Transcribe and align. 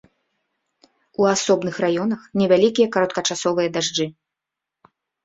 У 1.23 1.27
асобных 1.33 1.75
раёнах 1.85 2.21
невялікія 2.43 2.87
кароткачасовыя 2.97 3.69
дажджы. 3.77 4.07